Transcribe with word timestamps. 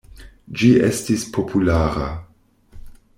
Ĝi 0.61 0.69
estis 0.87 1.27
populara. 1.37 2.09